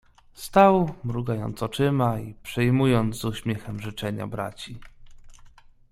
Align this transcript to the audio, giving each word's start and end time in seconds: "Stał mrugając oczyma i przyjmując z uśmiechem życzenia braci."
"Stał 0.33 0.95
mrugając 1.03 1.63
oczyma 1.63 2.19
i 2.19 2.33
przyjmując 2.43 3.17
z 3.19 3.25
uśmiechem 3.25 3.79
życzenia 3.79 4.27
braci." 4.27 4.79